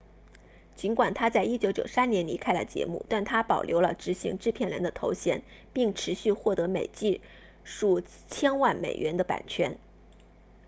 [0.73, 5.43] 尽管他在1993年离开了节目但他保留了执行制片人的头衔
[5.73, 7.21] 并持续获得每季
[7.65, 9.77] 数千万美元的版税